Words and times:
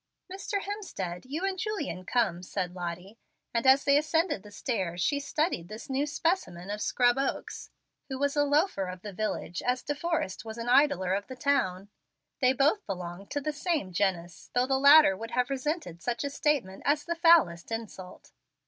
"Mr. 0.33 0.61
Hemstead, 0.63 1.25
you 1.29 1.45
and 1.45 1.59
Julian 1.59 2.07
come," 2.07 2.41
said 2.41 2.73
Lottie, 2.73 3.19
and 3.53 3.67
as 3.67 3.83
they 3.83 3.99
ascended 3.99 4.41
the 4.41 4.49
stairs 4.49 4.99
she 4.99 5.19
studied 5.19 5.67
this 5.69 5.91
new 5.91 6.07
specimen 6.07 6.71
of 6.71 6.81
Scrub 6.81 7.19
Oaks, 7.19 7.69
who 8.09 8.17
was 8.17 8.35
a 8.35 8.43
loafer 8.43 8.87
of 8.87 9.03
the 9.03 9.13
village 9.13 9.61
as 9.61 9.83
De 9.83 9.93
Forrest 9.93 10.43
was 10.43 10.57
an 10.57 10.67
idler 10.69 11.13
of 11.13 11.27
the 11.27 11.35
town. 11.35 11.89
They 12.39 12.51
both 12.51 12.83
belonged 12.87 13.29
to 13.29 13.41
the 13.41 13.53
same 13.53 13.93
genus, 13.93 14.49
though 14.55 14.65
the 14.65 14.79
latter 14.79 15.15
would 15.15 15.29
have 15.37 15.51
resented 15.51 16.01
such 16.01 16.23
a 16.23 16.31
statement 16.31 16.81
as 16.83 17.03
the 17.03 17.13
foulest 17.13 17.71
insult. 17.71 18.31